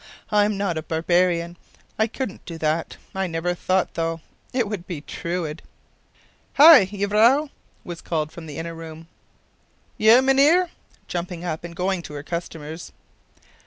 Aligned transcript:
I’m 0.31 0.57
not 0.57 0.79
a 0.79 0.81
barbarian; 0.81 1.57
I 1.99 2.07
couldn’t 2.07 2.43
do 2.47 2.57
that. 2.57 2.97
I 3.13 3.27
never 3.27 3.53
thought, 3.53 3.93
though, 3.93 4.21
it 4.51 4.67
would 4.67 4.87
be 4.87 5.01
Truide.” 5.01 5.61
“_Hi, 6.57 6.89
jevrouw_,” 6.89 7.51
was 7.83 8.01
called 8.01 8.31
from 8.31 8.47
the 8.47 8.57
inner 8.57 8.73
room. 8.73 9.09
“_Je, 9.99 10.17
mynheer_,” 10.25 10.69
jumping 11.07 11.45
up 11.45 11.63
and 11.63 11.75
going 11.75 12.01
to 12.01 12.15
her 12.15 12.23
customers. 12.23 12.91